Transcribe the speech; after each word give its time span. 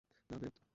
না, 0.29 0.37
বেথ। 0.37 0.61